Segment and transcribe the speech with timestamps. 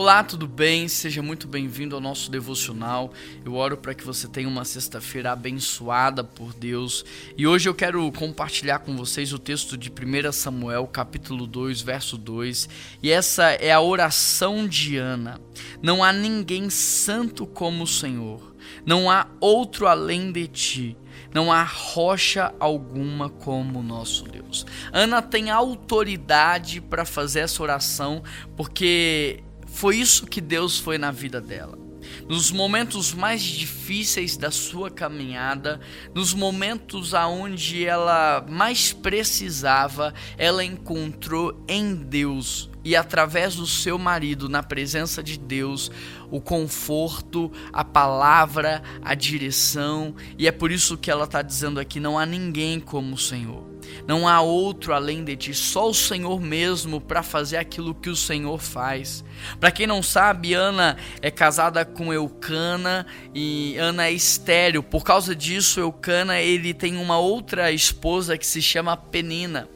[0.00, 0.88] Olá, tudo bem?
[0.88, 3.12] Seja muito bem-vindo ao nosso devocional.
[3.44, 7.04] Eu oro para que você tenha uma sexta-feira abençoada por Deus.
[7.36, 12.16] E hoje eu quero compartilhar com vocês o texto de 1 Samuel, capítulo 2, verso
[12.16, 12.66] 2.
[13.02, 15.38] E essa é a oração de Ana.
[15.82, 18.56] Não há ninguém santo como o Senhor.
[18.86, 20.96] Não há outro além de ti.
[21.34, 24.64] Não há rocha alguma como o nosso Deus.
[24.94, 28.22] Ana tem autoridade para fazer essa oração
[28.56, 29.44] porque
[29.80, 31.78] foi isso que Deus foi na vida dela.
[32.28, 35.80] Nos momentos mais difíceis da sua caminhada,
[36.14, 44.50] nos momentos aonde ela mais precisava, ela encontrou em Deus e através do seu marido,
[44.50, 45.90] na presença de Deus,
[46.30, 51.98] o conforto, a palavra, a direção, e é por isso que ela está dizendo aqui:
[52.00, 53.64] não há ninguém como o Senhor.
[54.06, 58.16] Não há outro além de ti, só o Senhor mesmo para fazer aquilo que o
[58.16, 59.24] Senhor faz.
[59.58, 64.82] Para quem não sabe, Ana é casada com Eucana e Ana é estéril.
[64.82, 69.68] Por causa disso, Eucana ele tem uma outra esposa que se chama Penina.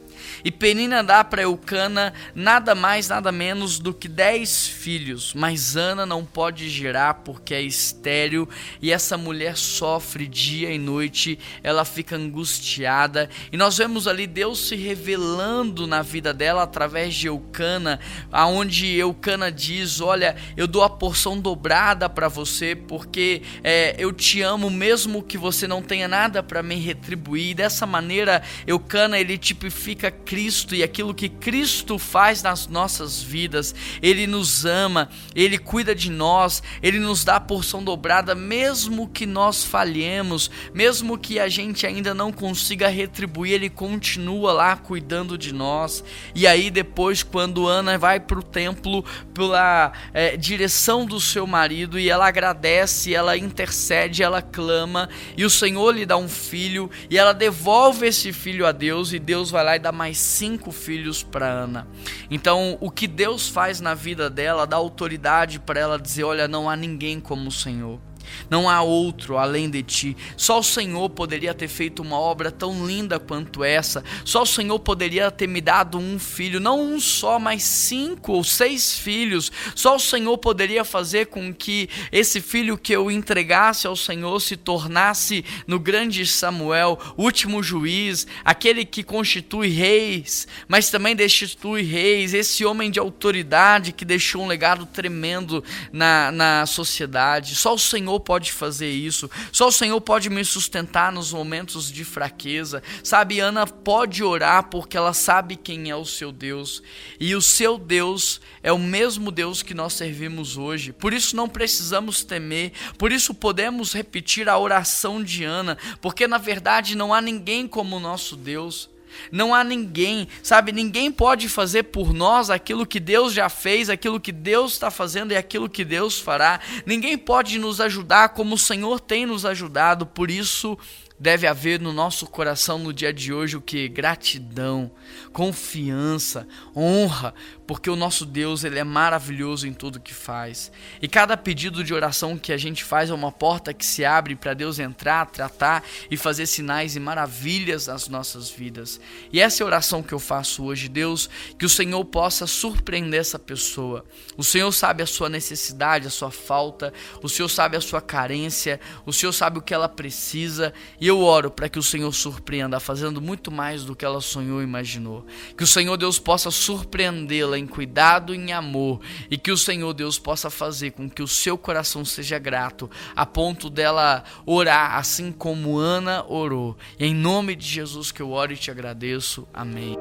[0.43, 6.05] E Penina dá para Eucana nada mais, nada menos do que dez filhos, mas Ana
[6.05, 8.47] não pode gerar porque é estéril
[8.81, 13.29] e essa mulher sofre dia e noite, ela fica angustiada.
[13.51, 17.99] E nós vemos ali Deus se revelando na vida dela através de Eucana,
[18.31, 24.41] aonde Eucana diz: Olha, eu dou a porção dobrada para você porque é, eu te
[24.41, 27.51] amo mesmo que você não tenha nada para me retribuir.
[27.51, 33.73] E dessa maneira, Eucana ele tipifica Cristo e aquilo que Cristo faz nas nossas vidas.
[34.01, 39.25] Ele nos ama, ele cuida de nós, ele nos dá a porção dobrada, mesmo que
[39.25, 45.53] nós falhemos, mesmo que a gente ainda não consiga retribuir, ele continua lá cuidando de
[45.53, 46.03] nós.
[46.33, 51.99] E aí, depois, quando Ana vai para o templo pela é, direção do seu marido
[51.99, 57.17] e ela agradece, ela intercede, ela clama, e o Senhor lhe dá um filho, e
[57.17, 61.23] ela devolve esse filho a Deus, e Deus vai lá e dá mais cinco filhos
[61.23, 61.87] para Ana.
[62.29, 66.69] Então, o que Deus faz na vida dela dá autoridade para ela dizer: Olha, não
[66.69, 67.99] há ninguém como o Senhor.
[68.49, 70.17] Não há outro além de ti.
[70.37, 74.03] Só o Senhor poderia ter feito uma obra tão linda quanto essa.
[74.23, 78.43] Só o Senhor poderia ter me dado um filho, não um só, mas cinco ou
[78.43, 79.51] seis filhos.
[79.75, 84.55] Só o Senhor poderia fazer com que esse filho que eu entregasse ao Senhor se
[84.55, 92.65] tornasse no grande Samuel, último juiz, aquele que constitui reis, mas também destitui reis, esse
[92.65, 97.55] homem de autoridade que deixou um legado tremendo na, na sociedade.
[97.55, 99.29] Só o Senhor Senhor pode fazer isso.
[99.51, 102.81] Só o Senhor pode me sustentar nos momentos de fraqueza.
[103.03, 106.81] Sabe, Ana pode orar porque ela sabe quem é o seu Deus.
[107.19, 110.93] E o seu Deus é o mesmo Deus que nós servimos hoje.
[110.93, 112.71] Por isso não precisamos temer.
[112.97, 117.97] Por isso podemos repetir a oração de Ana, porque na verdade não há ninguém como
[117.97, 118.94] o nosso Deus.
[119.31, 120.71] Não há ninguém, sabe?
[120.71, 125.31] Ninguém pode fazer por nós aquilo que Deus já fez, aquilo que Deus está fazendo
[125.31, 126.59] e aquilo que Deus fará.
[126.85, 130.05] Ninguém pode nos ajudar como o Senhor tem nos ajudado.
[130.05, 130.77] Por isso,
[131.17, 133.87] deve haver no nosso coração no dia de hoje o que?
[133.87, 134.91] Gratidão,
[135.31, 137.33] confiança, honra,
[137.65, 140.71] porque o nosso Deus ele é maravilhoso em tudo que faz.
[141.01, 144.35] E cada pedido de oração que a gente faz é uma porta que se abre
[144.35, 148.99] para Deus entrar, tratar e fazer sinais e maravilhas nas nossas vidas.
[149.31, 153.39] E essa é oração que eu faço hoje, Deus, que o Senhor possa surpreender essa
[153.39, 154.05] pessoa.
[154.37, 156.93] O Senhor sabe a sua necessidade, a sua falta,
[157.23, 160.73] o Senhor sabe a sua carência, o Senhor sabe o que ela precisa,
[161.05, 164.59] e eu oro para que o Senhor surpreenda, fazendo muito mais do que ela sonhou
[164.59, 165.23] e imaginou.
[165.55, 168.99] Que o Senhor Deus possa surpreendê-la em cuidado e em amor,
[169.29, 173.23] e que o Senhor Deus possa fazer com que o seu coração seja grato, a
[173.23, 176.75] ponto dela orar assim como Ana orou.
[176.99, 179.47] Em nome de Jesus que eu oro e te agradeço.
[179.53, 179.95] Amém.